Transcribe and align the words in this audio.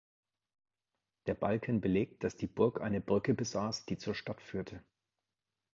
Der 1.27 1.35
Balken 1.35 1.79
belegt, 1.79 2.23
dass 2.23 2.35
die 2.35 2.47
Burg 2.47 2.81
eine 2.81 3.01
Brücke 3.01 3.35
besaß, 3.35 3.85
die 3.85 3.99
zur 3.99 4.15
Stadt 4.15 4.41
führte. 4.41 4.83